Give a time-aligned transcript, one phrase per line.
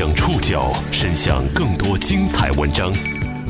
[0.00, 2.90] 将触角伸向更多精彩文章，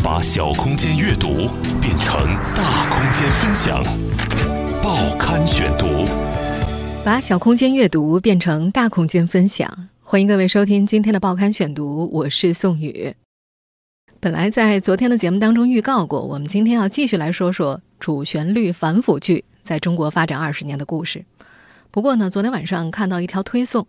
[0.03, 1.49] 把小空间阅读
[1.81, 2.27] 变成
[2.57, 3.81] 大空间分享。
[4.83, 6.05] 报刊选读，
[7.05, 9.71] 把小空间阅读变成大空间分享。
[10.03, 13.15] 欢迎各位收听今天的报刊选读，我是宋宇。
[14.19, 21.25] 本来在昨天的节目当中预告过，我们今天要继续来说说主旋律反腐剧在中国发展二十年的故事。
[21.93, 23.87] 不过呢，昨天晚上看到一条推送，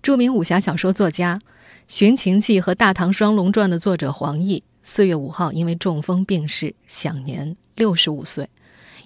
[0.00, 1.40] 著名武侠小说作家
[1.88, 8.48] 《寻秦记》和《大唐双龙传》的作者黄易，四月五号因为中风病逝，享年六十五岁。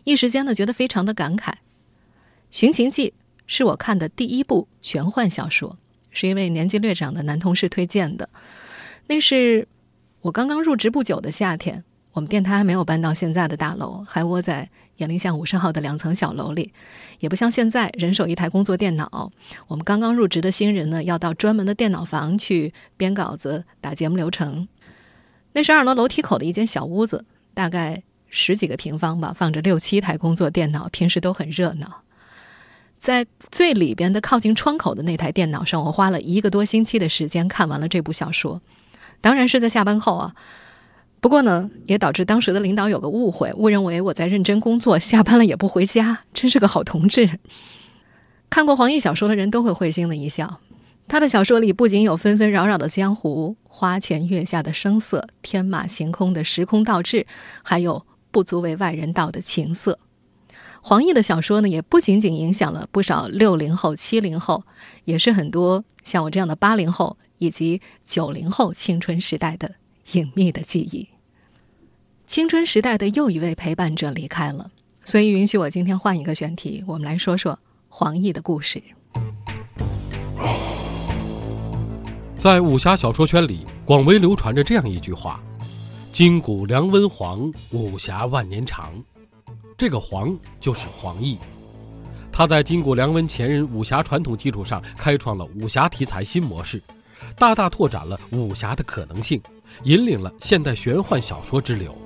[0.05, 1.51] 一时间呢，觉得非常的感慨。
[2.51, 3.09] 《寻秦记》
[3.47, 5.79] 是我看的第一部玄幻小说，
[6.11, 8.29] 是一位年纪略长的男同事推荐的。
[9.09, 9.67] 那是
[10.21, 11.83] 我刚刚入职不久的夏天。
[12.17, 16.73] 我们电台还没有搬到现在的大楼，还窝在雁林巷五十号的两层小楼里，
[17.19, 19.31] 也不像现在人手一台工作电脑。
[19.67, 24.67] 我们刚刚入职的新人呢，要到专门的电脑房去编稿子、打节目流程。
[25.53, 32.01] 那是二楼楼梯口的一间小屋子，大概十几个平方吧，放着六七台工作电脑，平时都很热闹。
[32.99, 38.63] 在最里边的靠近窗口的那台电脑上，我花了一个多星期的时间看完了这部小说，
[39.21, 40.35] 当然是在下班后啊。
[41.27, 47.41] 不过呢，也导致当时的领导有个误会，误认为我在认真工作，下班了也不回家，真是个好同志。
[48.49, 50.61] 看过黄易小说的人都会会心的一笑。
[51.09, 57.27] 他的小说里不仅有纷纷扰扰的江湖、花前月下的声色、天马行空的时空倒置，
[57.65, 59.99] 还有不足为外人道的情色。
[60.81, 64.63] 黄易的小说呢，也不仅仅影响了不少六零后、七零后，
[65.03, 69.75] 也是很多像我这样的八零后以及九零后青春时代的
[70.13, 71.09] 隐秘的记忆。
[72.27, 74.69] 青春时代的又一位陪伴者离开了，
[75.05, 77.57] 所以允许我今天换一个选题，我们来说说
[77.89, 78.83] 黄易的故事。
[82.37, 85.41] 在武侠小说圈里，广为流传着这样一句话
[86.13, 88.93] ：“金古梁文黄，武侠万年长。”
[89.79, 91.39] 这个“黄”就是黄易，
[92.33, 96.83] 他在金古梁文前人武侠传统基础上，开创了武侠题材新模式，
[97.39, 99.41] 大大拓展了武侠的可能性，
[99.85, 101.97] 引领了现代玄幻小说之流。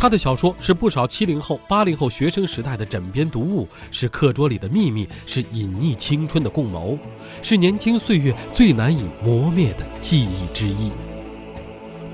[0.00, 6.96] 他的小说是不少七零后、八零后学生时代的枕边读物，是课桌里的秘密，是隐匿青春的共谋，
[7.42, 10.92] 是年轻岁月最难以磨灭的记忆之一。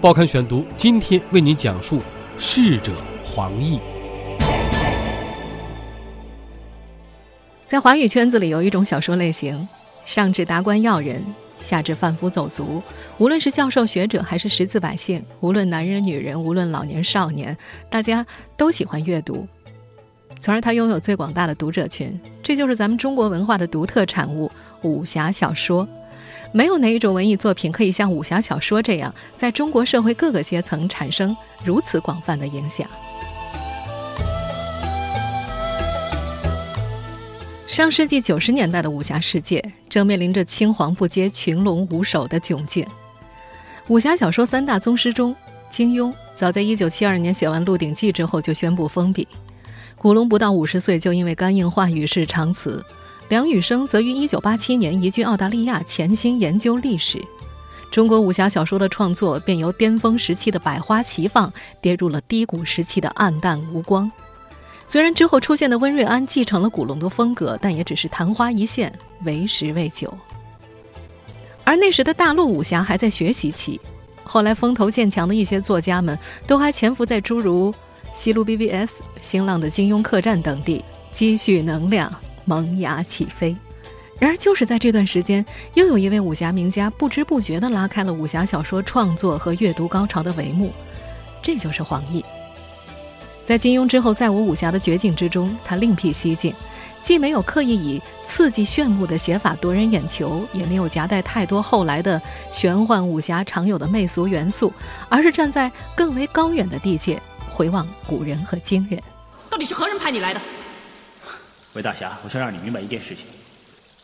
[0.00, 1.98] 报刊选读今天为您讲述
[2.38, 2.90] 《逝者
[3.22, 3.76] 黄易》。
[7.66, 9.68] 在华语圈子里，有一种小说类型，
[10.06, 11.22] 上至达官要人。
[11.60, 12.82] 下至贩夫走卒，
[13.18, 17.56] 无论是教授学者还是识字百姓，无论男人女人，无论老年少年，
[17.88, 18.26] 大家
[18.56, 19.46] 都喜欢阅读，
[20.40, 22.18] 从而他拥有最广大的读者群。
[22.42, 24.50] 这就是咱们中国文化的独特产物——
[24.82, 25.88] 武侠小说。
[26.52, 32.88] 没有哪一种文艺作品可以像武侠小说这样，在中国社会各个阶层产生如此广泛的影响。
[37.68, 42.84] 上世纪九十年代的武侠世界正面临着青黄不接、群龙无首的窘境。
[43.88, 45.36] 武侠小说三大宗师中，
[45.68, 49.28] 金庸早在一九七二年写完《鹿鼎记》之后就宣布封笔，
[49.98, 52.82] 古龙不到五十岁就因为肝硬化与世长辞，
[53.28, 57.22] 梁羽生则于一九八七年移居澳大利亚潜心研究历史。
[57.90, 61.52] 中国武侠小说的创作便由巅峰时期的百花齐放，
[61.82, 64.10] 跌入了低谷时期的黯淡无光。
[64.86, 68.90] 虽然之后出现的温瑞安继承了古龙的风格，但也只是昙花一现，
[69.24, 70.12] 为时未久。
[71.64, 73.80] 而那时的大陆武侠还在学习期，
[74.22, 77.74] 后来风头渐强的一些作家们，都还潜伏在诸如
[78.12, 82.12] 西路 BBS、新浪的金庸客栈等地，积蓄能量，
[82.44, 83.56] 萌芽起飞。
[84.18, 90.70] 然而，就是在这段时间，又有一位武侠名家不知不觉地拉开了武侠小说创作和阅读高潮的帷幕，
[91.42, 92.24] 这就是黄易。
[93.44, 96.54] 在金庸之后，在我武侠的绝境之中，他另辟蹊径，
[97.04, 102.18] 既没有刻意以刺激炫目的写法夺人眼球，也没有夹带太多后来的
[102.50, 104.72] 玄幻武侠常有的媚俗元素，
[105.10, 108.98] 而是站在更为高远的地界，回望古人和今人。
[109.50, 110.40] 到底是何人派你来的？
[111.74, 113.26] 魏大侠，我想让你明白一件事情，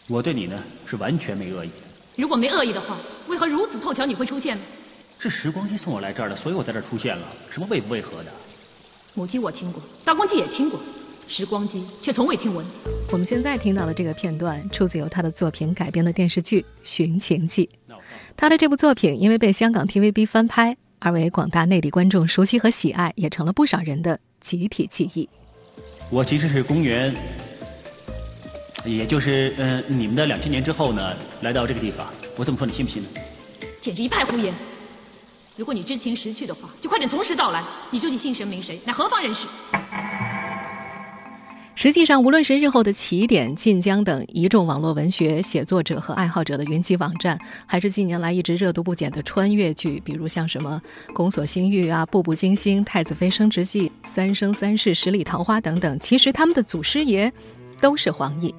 [0.07, 1.87] 我对你呢是完全没恶意的。
[2.17, 2.99] 如果没恶意的话，
[3.29, 4.63] 为何如此凑巧你会出现呢？
[5.19, 7.27] 是时光机送我来这儿的，所以我在这儿出现了。
[7.51, 8.31] 什么为不为何的？
[9.15, 10.79] 母鸡我听过，大公鸡也听过，
[11.31, 12.67] 时光机却从未听闻。
[13.13, 17.71] 我们现在听到的这个片段，出自由他的作品改编的电视剧《寻秦记》。
[18.37, 25.29] 他的这部作品因为被香港 TVB 翻拍，而为广大内地观众熟悉和喜爱，也成了不少人的集体记忆。
[26.11, 27.15] 我其实是公元，
[28.85, 32.09] 也就是嗯你们的两千年之后呢，来到这个地方。
[32.37, 33.09] 我这么说你信不信呢？
[33.81, 34.53] 简直一派胡言。
[35.57, 37.63] 如果你知情识趣的话，就快点从实道来。
[37.93, 38.81] 你究竟姓神名谁？
[38.85, 39.47] 乃何方人士？
[41.77, 50.83] 实际上，无论是日后的起点、晋江等一众网络文学写作者和爱好者的云集网站，还是近年来一直热度不减的穿越剧，比如像什么
[51.15, 57.33] 《宫锁心玉》啊、《步步惊心》《太子妃升职记》《三生三世十里桃花》等等，其实他们的祖师爷
[57.81, 58.53] 都是黄奕。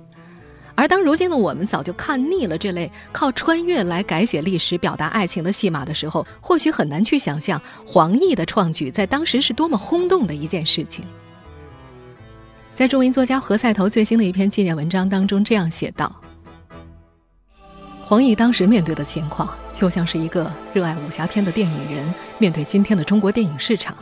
[0.73, 11.05] 而当如今的我们早就看腻了这类靠穿越来改写历史、表达爱情的戏码的时候，或许很难去想象黄奕的创举在当时是多么轰动的一件事情。
[12.81, 16.11] 在著名作家何塞头最新的一篇纪念文章当中，这样写道
[18.01, 23.95] ：“黄奕当时面对的情况，就像是一个热爱武侠片的电影人面对今天的中国电影市场。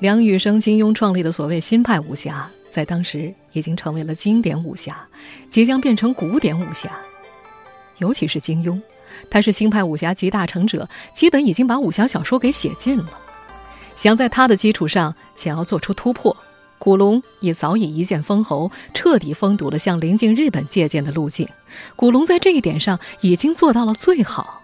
[0.00, 4.98] 梁羽生、金庸创立的所谓新派武侠，在当时已经成为了经典武侠，
[5.48, 6.90] 即将变成古典武侠。
[7.98, 8.82] 尤其是金庸，
[9.30, 13.06] 他是新派武侠集大成者，基本已经把武侠小说给写尽了。
[13.94, 16.36] 想在他的基础上，想要做出突破。”
[16.78, 21.46] 古龙也早已一剑封喉，彻底封堵了向邻近日本借鉴的路径。
[21.96, 24.62] 古龙在这一点上已经做到了最好，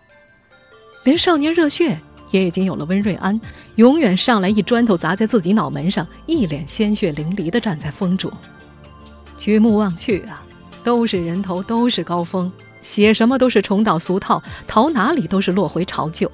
[1.02, 2.00] 连少年热血
[2.31, 3.38] 也已经有了温瑞安，
[3.75, 8.32] 永远上来一砖头砸在自己脑门上，一脸鲜血淋漓地站在风中。
[9.37, 10.43] 举目望去啊，
[10.84, 12.50] 都是人头，都是高峰，
[12.81, 16.31] 写什么都是重蹈俗套，逃哪里都是落回巢旧。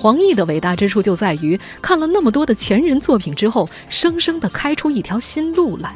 [0.00, 5.92] 黄奕的伟大之处就在于看了那么多的前人作品之后，生生的开出一条新路来。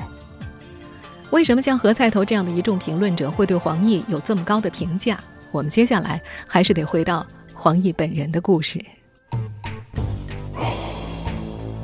[1.30, 5.20] 为什么像何菜头这样的一众评论者会对黄奕有这么高的评价？
[5.52, 8.84] 我们接下来还是得回到黄奕本人的故事。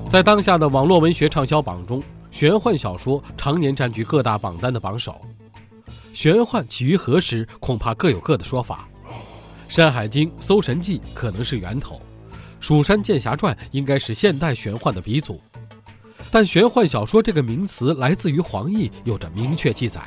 [0.09, 5.14] 在当下的网络文学畅销榜中，玄幻小说常年占据各大榜单的榜首。
[6.12, 8.88] 玄幻起于何时，恐怕各有各的说法。
[9.73, 11.94] 《山海经》《搜神记》可能是源头，
[12.60, 15.40] 《蜀山剑侠传》应该是现代玄幻的鼻祖，
[16.31, 20.00] 但玄幻小说这个名词来自于黄奕，有着明确记载。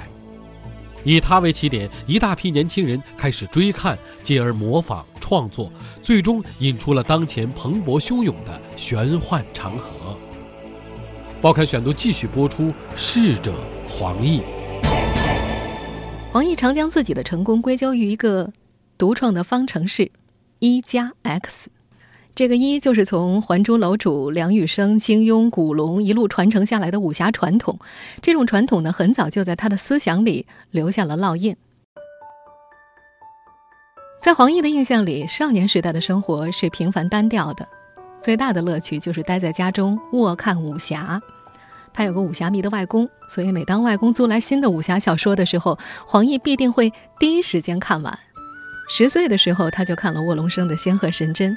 [1.03, 5.71] 以他为起点，一大批年轻人开始追看，继而模仿创作，
[6.01, 10.15] 最终引出了当前蓬勃汹涌的玄幻长河。
[11.41, 13.55] 报刊选读继续播出，逝者
[13.89, 14.41] 黄奕。
[16.31, 18.53] 黄奕常将自己的成功归咎于一个。
[18.97, 20.11] 独创的方程式，
[20.59, 21.71] 一加 x，
[22.33, 27.77] 这个一就是从《还珠楼主》梁羽生、金庸、古龙一路传承下来的武侠传统。
[28.21, 31.55] 这种传统呢，很早就在他的思想里留下了烙印。
[34.21, 37.67] 在黄奕的印象里，少年时代的生活是平凡单调的，
[38.21, 41.21] 最大的乐趣就是待在家中卧看武侠。
[41.93, 48.17] 他有个武侠迷的外公，所以每当外公租来新的武侠小说的时候，黄奕必定会第一时间看完。
[48.87, 51.51] 十岁的时候，他就看了卧龙生的《仙鹤神针》，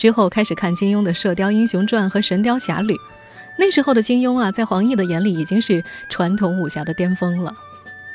[0.00, 2.94] 之后开始看金庸的《射雕英雄传》和《神雕侠侣》。
[3.58, 7.54] 那时候的金庸啊，在黄奕的眼里已经是传统武侠的巅峰了。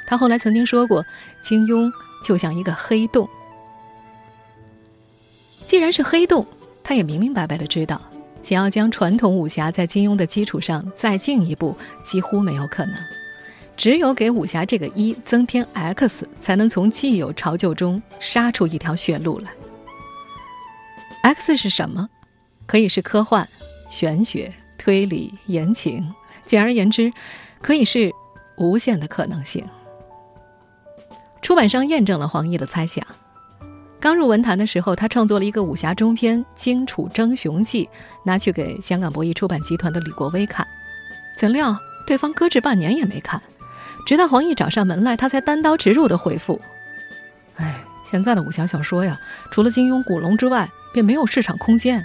[0.08, 1.06] 他后来曾经说过，
[1.42, 1.92] 金庸
[2.24, 3.30] 就像一个黑洞。
[5.64, 6.48] 既然是黑洞，
[6.84, 8.02] 他也明明白白的知道，
[8.42, 12.96] 想要将传统武侠在金庸的基础上再进一步，几乎没有可能。
[13.78, 19.52] 只有给武侠这个一增添 x，才能从既有潮旧中杀出一条血路来。
[21.26, 22.08] X 是什么？
[22.68, 23.50] 可以是科幻、
[23.90, 26.14] 玄学、推理、言情，
[26.46, 27.12] 简而言之，
[27.64, 28.14] 可以是
[28.58, 29.68] 无限的可能性。
[31.42, 33.04] 出版商验证了黄奕的猜想。
[34.00, 37.86] 刚入文坛的时候，他创作了一个武侠中篇《荆楚争雄记》，
[38.24, 40.68] 拿去给香港博弈出版集团的李国威看，
[41.40, 43.42] 怎料对方搁置半年也没看。
[44.06, 46.62] 直到黄奕找上门来，他才单刀直入的回复
[47.58, 47.78] ：“哎，
[48.08, 52.02] 现在的武侠小说呀，除了金庸、古龙之外，便没有市场空间。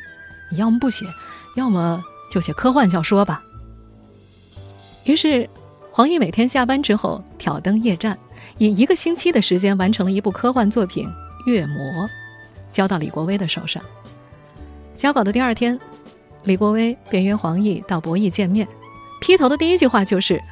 [0.50, 1.06] 你要么不写，
[1.54, 3.40] 要么就写科幻小说吧。”
[5.06, 5.48] 于是，
[5.92, 8.18] 黄奕每天下班之后挑灯夜战，
[8.58, 11.06] 以一个星期的时间完成了一部科幻作品
[11.46, 11.84] 《月魔》，
[12.72, 13.80] 交到李国威的手上。
[14.96, 15.78] 交稿的第二天，
[16.42, 18.66] 李国威便约黄奕到博弈见面，
[19.20, 20.42] 劈头的第一句话就是。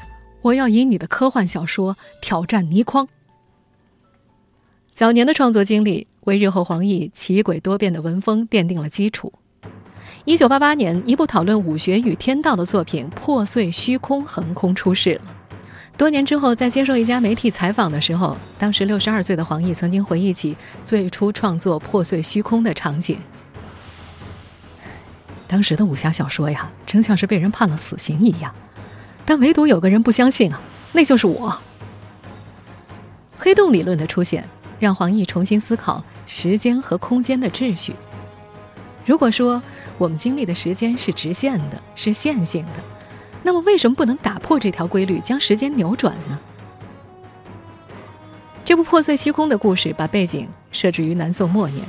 [0.41, 3.09] 我要以你的科幻小说挑战倪匡。
[4.95, 9.33] 早年的创作经历为日后黄奕奇诡多变的文风奠定了基础。
[10.27, 15.23] 一九八八年，一部讨论武学与天道的作品《破碎虚空》横空出世了。
[15.97, 20.55] 多年之后，在接受一家媒体采访的时候，当时六十二岁的黄奕曾经回忆起
[20.85, 23.19] 最初创作《破碎虚空》的场景。
[25.47, 28.55] 当时的武侠小说呀，真像是被人判了死刑一样。
[29.25, 30.61] 但唯独有个人不相信啊，
[30.93, 31.59] 那就是我。
[33.39, 34.47] 黑洞理论的出现，
[34.79, 37.95] 让黄奕重新思考时间和空间的秩序。
[39.07, 39.61] 如果说
[39.97, 42.85] 我们经历的时间是直线的，是线性的，
[43.43, 46.39] 那么为什么不能打破这条规律，将时间扭转呢？
[48.63, 51.83] 这部破碎虚空的故事把背景设置于南宋末年，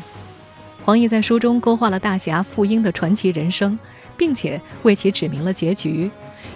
[0.85, 3.77] 黄易在书中勾画了大侠傅英的传奇人生，
[4.15, 6.09] 并且为其指明了结局：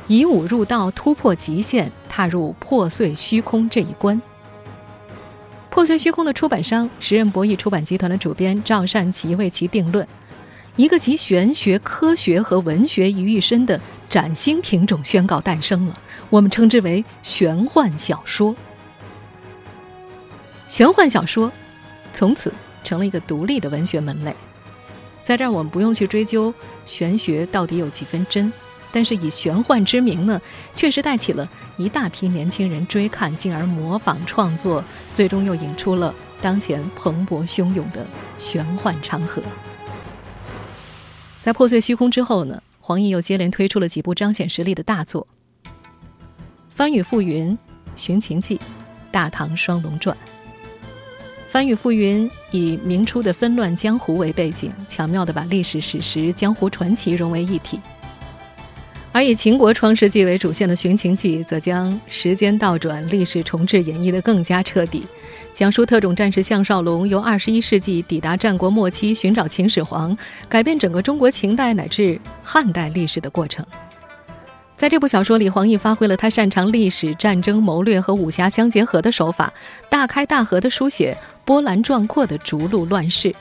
[0.07, 4.21] 以武入道，突破极限，踏入破碎虚空这一关。
[5.73, 10.07] 破碎虚空的出版商时任博弈出版集团的主编赵善奇为其定论：
[10.75, 15.99] 一个集玄学、科学和文学于一身的崭新品种宣告诞生了，
[16.29, 18.55] 我们称之为玄幻小说。
[20.67, 21.51] 玄幻小说
[22.13, 22.53] 从此
[22.83, 24.31] 成了一个独立的文学门类。
[25.23, 26.53] 在这儿，我们不用去追究
[26.85, 28.53] 玄学到底有几分真，
[28.93, 30.39] 但是以玄幻之名呢，
[30.75, 34.83] 确实带起了一大批年轻人追看，进而模仿创作，
[35.15, 38.05] 最终又引出了当前蓬勃汹涌的
[38.37, 39.41] 玄幻长河。
[41.41, 45.27] 在破碎虚空之后呢，黄奕又接连推出了几部彰显实力的大作：
[46.69, 47.49] 《翻雨覆云》
[47.95, 48.57] 《寻秦记》
[49.11, 50.15] 《大唐双龙传》。
[51.47, 57.77] 翻雨覆云以明初的纷乱江湖为背景，巧妙地把历史史实、江湖传奇融为一体；
[59.13, 65.05] 而以秦国创世纪为主线的《寻秦记》，则将时间倒转、历史重置演绎得更加彻底，
[65.53, 70.17] 讲述特种战士项少龙由二十一世纪抵达战国末期，寻找秦始皇，
[70.49, 73.63] 改变整个中国秦代乃至汉代历史的过程。
[74.75, 79.53] 在这部小说里，黄易发挥了他擅长历史、战争、谋略和武侠相结合的手法，
[79.89, 81.15] 大开大合地书写
[81.45, 83.33] 波澜壮阔的逐鹿乱世。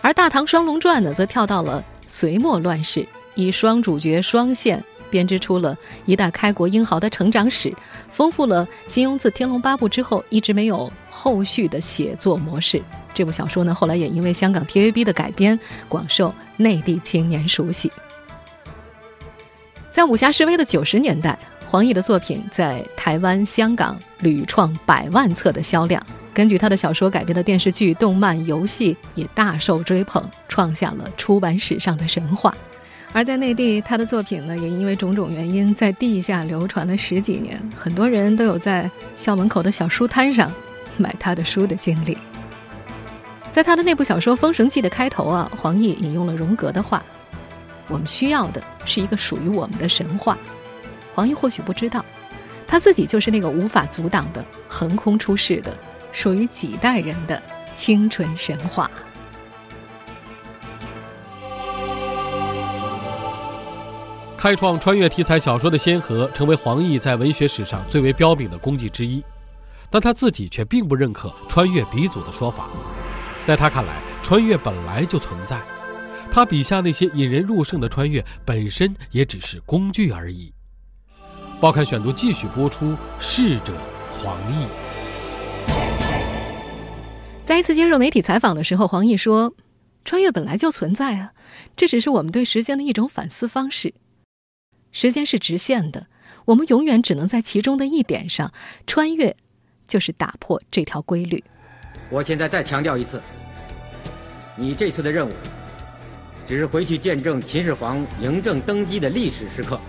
[0.00, 3.06] 而《大唐双龙传》呢，则跳到了隋末乱世，
[3.40, 7.74] 以双主角双线编织出了一代开国英豪的成长史，
[8.10, 12.82] 丰富了金庸自《天龙八部》之后一直没有后续的写作模式。
[13.12, 17.90] 这部小说呢，后来也因为香港 TVB 的改编，广受内地青年熟悉。
[19.90, 26.00] 在武侠示威的九十年代，黄易的作品在台湾、香港屡创百万册的销量。
[26.32, 32.54] 根据他的小说改编的电视剧、动漫、游戏也大受追捧，创下了出版史上的神话。
[33.12, 40.52] 而在内地，他的作品呢，也因为种种原因在地下流传了十几年，很多人都有在校门口的小书摊上
[40.96, 42.16] 买他的书的经历。
[43.50, 47.02] 在他的那部小说《封神记》的开头啊，黄易引用了荣格的话。
[47.88, 50.38] 我们需要的是一个属于我们的神话。
[51.12, 52.04] 黄奕或许不知道，
[52.68, 55.76] 他自己就是那个无法阻挡的、横空出世的、
[56.12, 57.42] 属于几代人的
[57.74, 58.88] 青春神话。
[64.40, 69.22] 开创穿越题材小说的先河，成为黄奕在文学史上最为标炳的功绩之一。
[69.90, 72.70] 但他自己却并不认可“穿越鼻祖”的说法，
[73.44, 75.60] 在他看来，穿越本来就存在。
[76.32, 80.50] 他笔下那些引人入胜的穿越，本身也只是工具而已。
[81.60, 82.96] 报刊选读继续播出。
[83.18, 83.74] 逝者
[84.10, 85.74] 黄奕，
[87.44, 89.52] 在一次接受媒体采访的时候，黄奕说
[90.02, 91.32] ：“穿越本来就存在啊，
[91.76, 93.92] 这只是我们对时间的一种反思方式。
[94.92, 96.06] 时间是直线的，
[96.44, 98.52] 我们永远只能在其中的一点上
[98.86, 99.36] 穿越，
[99.86, 101.42] 就是打破这条规律。”
[102.10, 103.20] 我现在再强调一次，
[104.56, 105.32] 你这次的任务。
[106.46, 109.80] 只是回去见证秦始皇嬴政登基的历史时刻，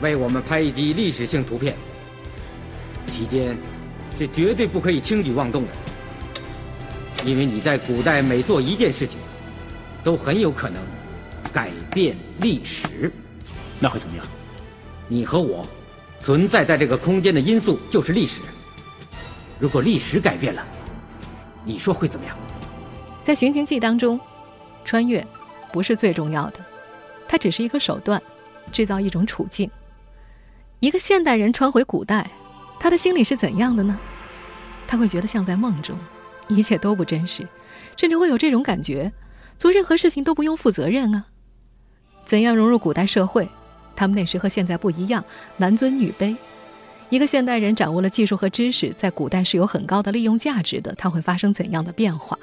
[0.00, 1.76] 为我们拍一集历史性图片。
[3.06, 3.54] 期间
[4.16, 5.68] 是绝对不可以轻举妄动的，
[7.26, 9.18] 因为你在古代每做一件事情，
[10.02, 10.82] 都很有可能
[11.52, 13.12] 改变历史。
[13.80, 14.26] 那会怎么样？
[15.08, 15.66] 你和我
[16.20, 18.42] 存在在这个空间的因素就是历史。
[19.58, 20.66] 如果历史改变了，
[21.64, 22.36] 你说会怎么样？
[23.22, 24.20] 在《寻秦记》当中，
[24.84, 25.26] 穿越。
[25.72, 26.60] 不是最重要的，
[27.28, 28.22] 它只是一个手段，
[28.72, 29.70] 制造一种处境。
[30.80, 32.30] 一个现代人穿回古代，
[32.80, 33.98] 他的心里是怎样的呢？
[34.86, 35.98] 他会觉得像在梦中，
[36.48, 37.46] 一切都不真实，
[37.94, 39.12] 甚至会有这种感觉：
[39.58, 41.26] 做任何事情都不用负责任啊！
[42.24, 43.46] 怎样融入古代社会？
[43.96, 45.24] 他们那时和现在不一样，
[45.56, 46.36] 男尊女卑。
[47.08, 52.38] 一个现代人掌握了技术和知识，在古代是有很高的利用价值的，它会发生怎样的变化？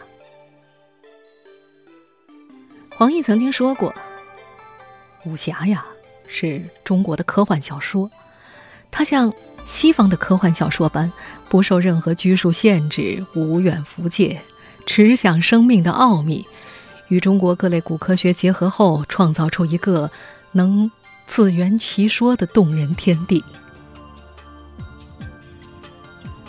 [2.95, 3.93] 黄奕曾经说过
[5.25, 5.85] ：“武侠呀，
[6.27, 8.09] 是中国的科幻小说，
[8.89, 9.33] 它像
[9.65, 11.11] 西方的科幻小说般，
[11.49, 14.39] 不受任何拘束限制，无远弗届，
[14.85, 16.45] 持想生命的奥秘，
[17.09, 20.09] 与中国各类古科学结合后，创造出一个
[20.53, 20.89] 能
[21.27, 23.43] 自圆其说的动人天地。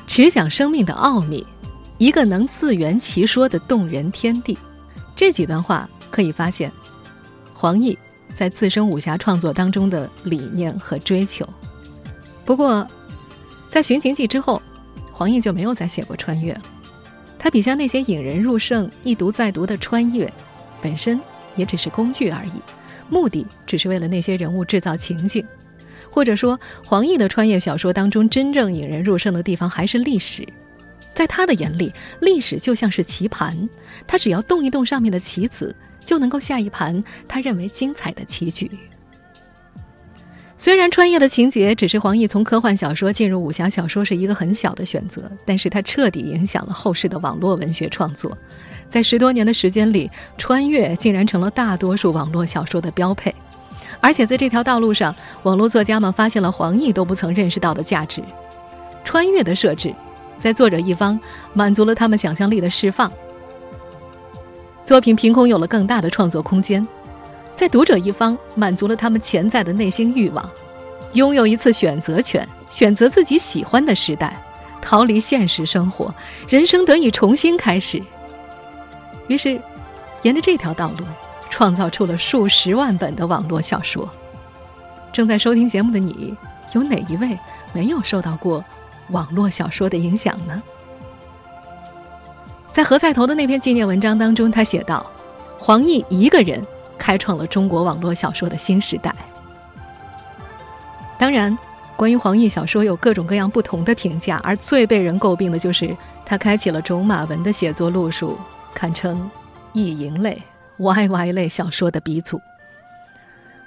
[0.07, 1.45] 持想生命的奥秘，
[1.99, 4.57] 一个能自圆其说的动人天地。
[5.17, 6.71] 这几段话可以发现，
[7.53, 7.99] 黄易
[8.35, 11.49] 在自身武侠创作当中的理念和追求。
[12.45, 12.87] 不过，
[13.69, 14.61] 在《寻秦记》之后，
[15.13, 16.63] 黄奕就没有再写过穿越了。
[17.39, 20.33] 他笔下那些引人入胜、一读再读的穿越，
[20.81, 21.21] 本身
[21.57, 22.53] 也只是工具而已，
[23.09, 25.45] 目的只是为了那些人物制造情境。
[26.11, 30.47] 或者说，黄易的穿越小说当中，真正引人入胜的地方还是历史。
[31.13, 33.69] 在他的眼里，历史就像是棋盘，
[34.07, 38.71] 他只要动一动上面的棋子，就能够下一盘他认为精彩的棋局。
[40.57, 48.39] 虽然穿越的情节只是黄易从科幻小说进入武侠小说是一个很小的选择，但是它彻底影响了后世的网络文学创作。
[48.95, 50.09] 在十多年的时间里，
[50.39, 53.35] 穿越竟然成了大多数网络小说的标配。
[53.99, 58.23] 而且在这条道路上，网络作家们发现了黄易都不曾认识到的价值。
[59.03, 59.93] 穿越的设置。
[60.39, 61.19] 在作者一方
[61.55, 63.11] 满足了他们想象力的释放，
[64.85, 66.87] 作品凭空有了更大的创作空间；
[67.57, 70.51] 在读者一方满足了他们潜在的内心欲望，
[71.15, 74.41] 拥有一次选择权，选择自己喜欢的时代，
[74.81, 76.15] 逃离现实生活，
[76.49, 78.01] 人生得以重新开始。
[79.27, 79.61] 于是，
[80.23, 81.05] 沿着这条道路，
[81.51, 84.09] 创造出了数十万本的网络小说。
[85.13, 86.37] 正在收听节目的你，
[86.73, 87.39] 有哪一位
[87.73, 88.65] 没有受到过？
[89.11, 90.63] 网络小说的影响呢？
[92.73, 95.05] 在何菜头的那篇纪念文章当中，他写道
[95.61, 96.67] ：“黄易一个人
[96.99, 99.15] 开创了中国网络小说的新时代。”
[101.19, 101.57] 当然，
[101.97, 108.39] 关于黄易小说有各种各样不同的评价，而最被人诟病的就是他开启了种马文的写作路数，
[108.75, 109.31] 堪称
[109.73, 110.43] 意淫类、
[110.79, 112.41] YY 类小说的鼻祖。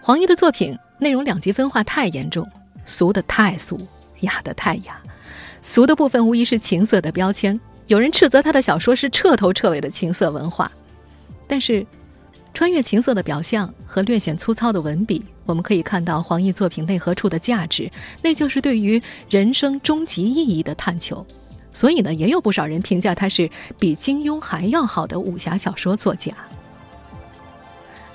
[0.01, 2.47] 黄易的作品内容两极分化太严重，
[2.85, 3.79] 俗的太俗，
[4.19, 5.01] 雅的太雅。
[5.61, 10.71] 俗的部分无疑是情色的标签，有人斥责他的小说是彻头彻尾的情色文化。
[11.47, 11.85] 但是，
[12.53, 21.25] 穿越情色的表象和略显粗糙的文笔，我们可以看到黄易作品内核处的价值，那就是对于人生终极意义的探求。
[21.77, 26.31] 所以呢，也有不少人评价他是比金庸还要好的武侠小说作家。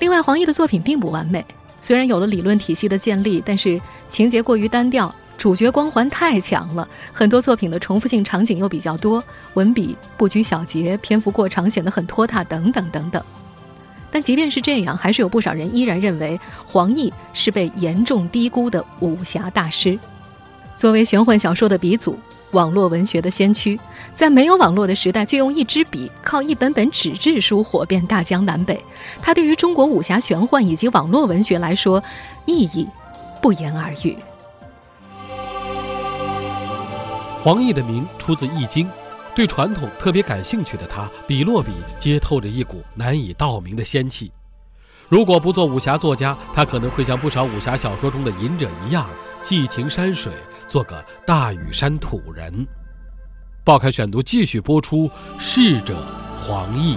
[0.00, 1.46] 另外，黄易的作品并不完美，
[1.80, 5.14] 虽然有了理论体系的建立，但是情节过于单调。
[5.38, 9.22] 主角光环太强了，很多作品的重复性场景又比较多，
[9.54, 13.22] 文笔不拘小节，篇幅过长显得很拖沓，等等等等。
[14.10, 19.96] 但即便是这样，还是有不少人依然认为黄易是被严重低估的武侠大师。
[20.74, 22.18] 作为玄幻小说的鼻祖，
[22.52, 23.78] 网络文学的先驱，
[24.14, 28.82] 在没有网络的时代就用一支笔，靠一本本纸质书火遍大江南北。
[29.20, 32.02] 他对于中国武侠玄幻以及网络文学来说，
[32.46, 32.88] 意义
[33.42, 34.16] 不言而喻。
[37.40, 38.86] 黄易的名出自《易经》，
[39.34, 44.30] 对传统特别感兴趣的他，笔落笔皆透着一股难以道明的仙气。
[45.08, 49.06] 如果不做武侠作家，他可能会像不少武侠小说中的隐者一样，
[49.42, 50.32] 寄情山水，
[50.72, 52.66] 做个大屿山土人。
[53.62, 56.02] 报刊选读继续播出：逝者
[56.34, 56.96] 黄易。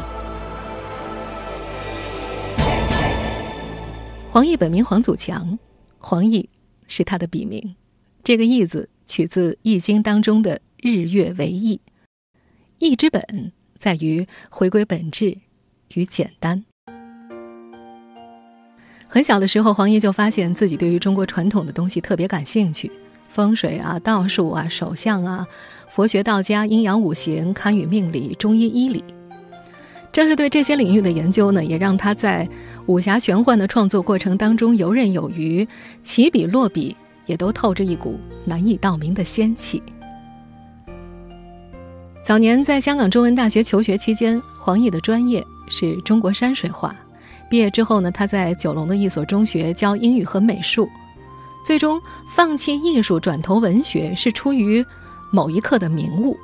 [4.32, 5.60] 黄易本名黄祖强，
[5.98, 6.50] 黄易
[6.88, 7.76] 是他的笔名。
[8.24, 8.90] 这个“易”字。
[9.06, 11.82] 取自《易经》当中的“日月为易”，
[12.80, 15.38] 易之本在于回归本质
[15.94, 16.64] 与简单。
[19.08, 22.90] 很小的时候，黄易就发现自己对于中国传统的东西特别感兴趣，
[23.36, 25.46] 风水啊、道术啊、手相啊、
[25.90, 29.04] 佛学、道家、阴阳五行、堪舆命理、中医医理。
[30.14, 32.48] 正是对这些领域的研究呢，也让他在
[32.86, 35.68] 武侠玄幻的创作过程当中游刃有余，
[36.02, 36.96] 起笔落笔。
[37.26, 39.82] 也都透着一股难以道明的仙气。
[42.24, 46.96] 早年在香港中文大学求学期间，黄易的专业是中国山水画。
[47.50, 50.88] 毕业之后呢，他在九龙的一所中学教英语和美术。
[51.66, 54.86] 最终放弃艺术，转投文学，是出于
[55.32, 56.38] 某一刻的明悟。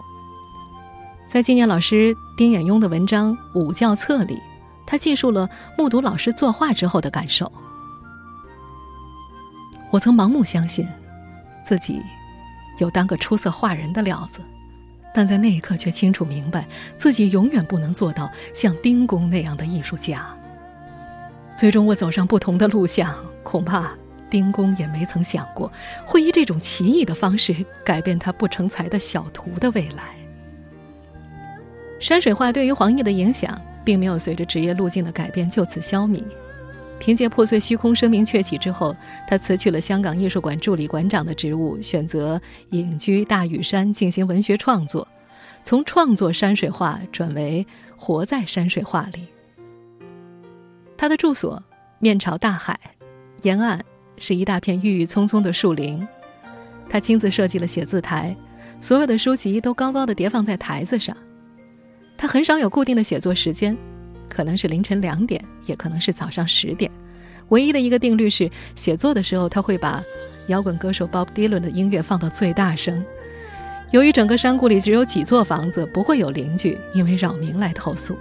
[1.27, 4.39] 在纪念老师丁衍庸的文章《武教册》里，
[4.83, 7.51] 他记述了目睹老师作画之后的感受。
[9.91, 10.87] 我曾盲目相信，
[11.63, 12.01] 自己
[12.79, 14.39] 有当个出色画人的料子，
[15.13, 20.25] 但在那一刻却清楚明白，自己永远不能做到像丁公那样的艺术家。
[21.53, 23.91] 最终，我走上不同的路向，恐怕
[24.31, 25.71] 丁公也没曾想过，
[26.03, 27.53] 会以这种奇异的方式
[27.85, 30.15] 改变他不成才的小徒的未来。
[31.99, 36.23] 山水画对于黄易的影响，并没有随着职业路径的改变就此消弭。
[36.99, 38.95] 凭借《破碎虚空》声名鹊起之后，
[39.27, 42.39] 他辞去了香港艺术馆助理馆长的职务，选择
[42.69, 45.07] 隐居大屿山进行文学创作。
[45.63, 47.65] 从创作山水画转为
[47.95, 49.27] 活在山水画里。
[50.97, 51.61] 他的住所
[51.99, 52.79] 面朝大海，
[53.41, 53.83] 沿岸
[54.21, 56.07] 是一大片郁郁葱葱的树林。
[56.87, 58.35] 他亲自设计了写字台，
[58.79, 61.17] 所有的书籍都高高的叠放在台子上。
[62.15, 63.75] 他很少有固定的写作时间，
[64.29, 66.91] 可能是凌晨两点，也可能是早上十点。
[67.49, 70.03] 唯一的一个定律是，写作的时候他会把
[70.47, 73.03] 摇滚歌手 Bob Dylan 的音乐放到最大声。
[73.89, 78.15] 由于整个山谷里只有几座房子，不会有邻居因为扰民来投诉。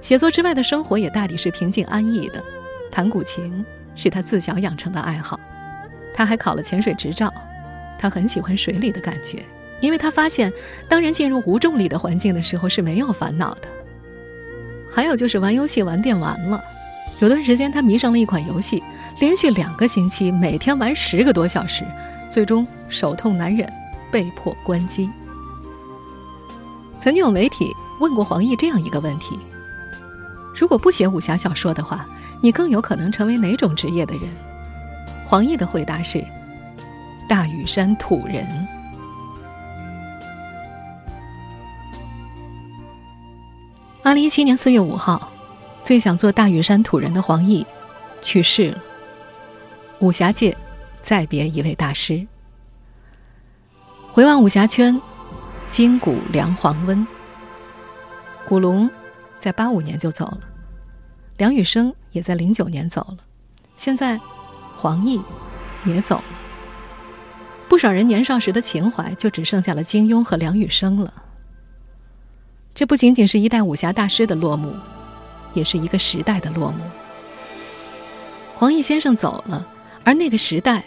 [0.00, 2.42] 写作之外的生活也大抵是平静安逸的，
[2.90, 5.38] 弹古琴是他自小养成的爱好，
[6.14, 7.32] 他还考了潜水执照，
[7.98, 9.44] 他很喜欢水里的感觉，
[9.80, 10.52] 因为他发现
[10.88, 13.68] 当人进入无重力的环境的时候是没有烦恼的。
[14.92, 16.60] 还有就是玩游戏玩电玩了，
[17.20, 18.82] 有段时间他迷上了一款游戏，
[19.20, 21.84] 连续两个星期每天玩十个多小时，
[22.28, 23.70] 最终手痛难忍，
[24.10, 25.08] 被迫关机。
[26.98, 29.38] 曾经有媒体问过黄奕这样一个问题。
[30.58, 32.04] 如果不写武侠小说的话，
[32.42, 34.22] 你更有可能成为哪种职业的人？
[35.26, 36.24] 黄奕的回答是：
[37.28, 38.46] 大屿山土人。
[44.02, 45.30] 二零一七年四月五号，
[45.82, 47.64] 最想做大屿山土人的黄奕
[48.22, 48.78] 去世了。
[49.98, 50.56] 武侠界
[51.02, 52.26] 再别一位大师。
[54.10, 55.00] 回望武侠圈，
[55.68, 57.06] 金谷梁黄温，
[58.48, 58.90] 古龙
[59.38, 60.40] 在八五年就走了。
[61.40, 63.16] 梁羽生也在零九年走了，
[63.74, 64.20] 现在
[64.76, 65.22] 黄奕
[65.86, 66.24] 也走了。
[67.66, 71.10] 不少人年少时的情怀就只剩下了金庸和梁羽生了。
[72.74, 74.76] 这不仅仅是一代武侠大师的落幕，
[75.54, 76.84] 也是一个时代的落幕。
[78.54, 79.66] 黄奕先生走了，
[80.04, 80.84] 而那个时代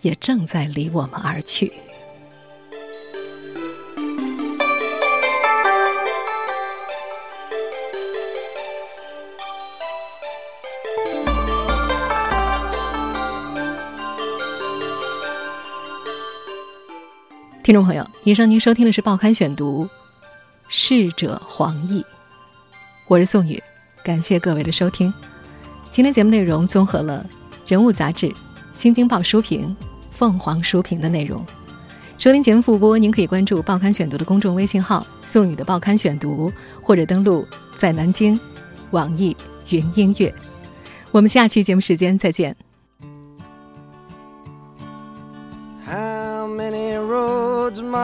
[0.00, 1.72] 也正在离我们而去。
[17.66, 19.84] 听众朋友，以上您收听的是《报刊选读》，
[20.68, 22.04] 逝者黄奕，
[23.08, 23.60] 我是宋宇，
[24.04, 25.12] 感谢各位的收听。
[25.90, 27.26] 今天节目内容综合了
[27.66, 28.28] 《人物》杂志、
[28.72, 29.76] 《新京报》书评、
[30.12, 31.44] 凤凰书评的内容。
[32.18, 37.44] 收听节目复播，您可以关注《报刊选读》的公众微信号“宋宇的报刊选读”，或者登录
[37.76, 38.38] 在南京
[38.92, 39.36] 网易
[39.70, 40.32] 云音乐。
[41.10, 42.56] 我们下期节目时间再见。